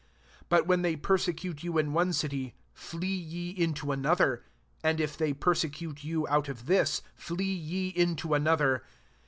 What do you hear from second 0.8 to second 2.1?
they persecute you in